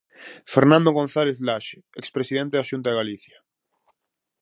[0.53, 3.37] Fernando González Laxe, expresidente da Xunta de Galicia.